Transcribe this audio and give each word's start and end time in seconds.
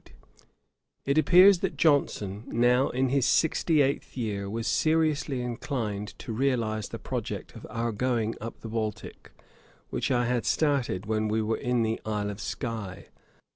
It 1.05 1.19
appears 1.19 1.59
that 1.59 1.77
Johnson, 1.77 2.45
now 2.47 2.89
in 2.89 3.09
his 3.09 3.23
sixty 3.27 3.83
eighth 3.83 4.17
year, 4.17 4.49
was 4.49 4.65
seriously 4.65 5.43
inclined 5.43 6.17
to 6.17 6.33
realise 6.33 6.87
the 6.87 6.97
project 6.97 7.53
of 7.55 7.67
our 7.69 7.91
going 7.91 8.33
up 8.41 8.61
the 8.61 8.67
Baltick, 8.67 9.31
which 9.91 10.09
I 10.09 10.25
had 10.25 10.43
started 10.47 11.05
when 11.05 11.27
we 11.27 11.43
were 11.43 11.57
in 11.57 11.83
the 11.83 12.01
Isle 12.03 12.31
of 12.31 12.39
Sky 12.41 12.71
[Boswell's 12.71 12.95
Hebrides, 12.95 13.09
Sept. 13.09 13.39